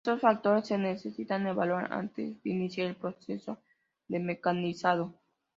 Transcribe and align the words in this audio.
Diversos 0.03 0.19
factores 0.21 0.65
se 0.67 0.79
necesitan 0.79 1.45
evaluar 1.45 1.93
antes 1.93 2.41
de 2.41 2.49
iniciar 2.49 2.87
el 2.87 2.95
proceso 2.95 3.59
de 4.07 4.17
mecanizado. 4.17 5.15